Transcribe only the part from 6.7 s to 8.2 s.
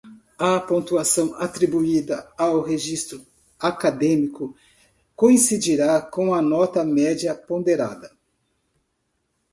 média ponderada.